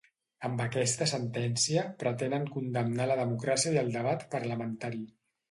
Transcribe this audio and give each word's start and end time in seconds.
Amb 0.47 0.61
aquesta 0.63 1.07
sentència 1.11 1.83
pretenen 2.05 2.47
condemnar 2.57 3.07
la 3.13 3.19
democràcia 3.21 3.77
i 3.77 3.83
el 3.85 3.95
debat 3.99 4.27
parlamentari. 4.35 5.07